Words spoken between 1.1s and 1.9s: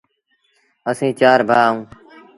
چآر ڀآ اَهوݩ،